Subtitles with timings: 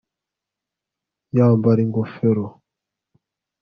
[1.35, 2.45] yambara ingofero